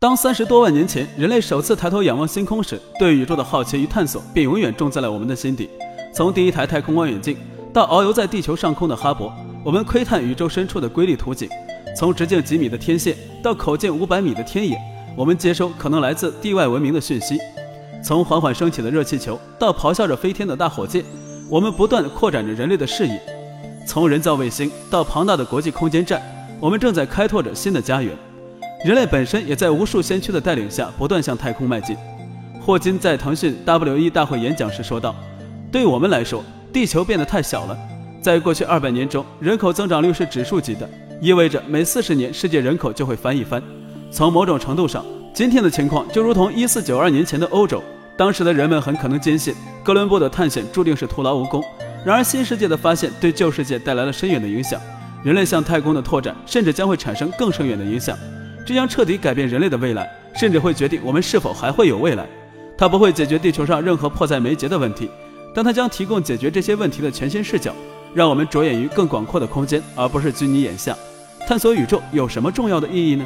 [0.00, 5.68] 当三十多万年前人类首次抬头仰望星空时，对宇宙的好奇与探索便永远种在了我们的心底。
[6.14, 7.36] 从第一台太空望远镜
[7.72, 9.28] 到遨游在地球上空的哈勃，
[9.64, 11.48] 我们窥探宇宙深处的瑰丽图景；
[11.96, 14.78] 从直径几米的天线到口径五百米的天眼，
[15.16, 17.34] 我们接收可能来自地外文明的讯息；
[18.00, 21.04] 从缓缓升起的热气球到咆哮着飞天的大火箭，
[21.50, 23.18] 我们不断扩展着人类的视野；
[23.84, 26.22] 从人造卫星到庞大的国际空间站，
[26.60, 28.16] 我们正在开拓着新的家园。
[28.84, 31.96] 人类本身也在无数先驱的带领下不断向太空迈进。
[32.60, 35.16] 霍金在腾讯 W E 大会演讲时说道
[35.72, 37.76] ：“对我们来说，地球变得太小了。
[38.22, 40.88] 在过去二百年中，人口增长率是指数级的，
[41.20, 43.60] 意味着每四十年世界人口就会翻一番。
[44.12, 47.82] 从某种程度上，今天的情况就如同一四九二年前的欧洲，
[48.16, 49.52] 当时的人们很可能坚信
[49.82, 51.64] 哥伦布的探险注定是徒劳无功。
[52.04, 54.80] 然而，新世界的发现对旧世界带来了深远的影响，
[55.24, 58.16] 人类向太空的拓展甚至将会产生更深远的影响。”
[58.68, 62.26] 这将彻底改变人类的未来，甚至会决定我们是否还会有未来。
[62.76, 65.08] 它不会解决地球上任何迫在眉睫的问题，
[65.54, 67.74] 但它将提供解决这些问题的全新视角，
[68.12, 70.94] 让我们着眼于更广阔的空间，而不是拘泥眼下。
[71.46, 73.24] 探索宇宙有什么重要的意义呢？